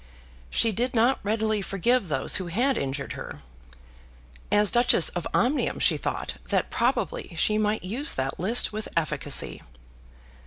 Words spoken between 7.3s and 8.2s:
she might use